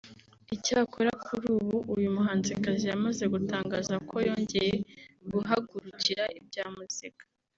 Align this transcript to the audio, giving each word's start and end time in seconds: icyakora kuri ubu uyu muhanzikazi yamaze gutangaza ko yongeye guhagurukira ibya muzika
icyakora 0.55 1.11
kuri 1.25 1.45
ubu 1.57 1.75
uyu 1.95 2.07
muhanzikazi 2.15 2.83
yamaze 2.91 3.23
gutangaza 3.33 3.95
ko 4.09 4.15
yongeye 4.27 4.75
guhagurukira 5.31 6.23
ibya 6.39 6.65
muzika 6.75 7.23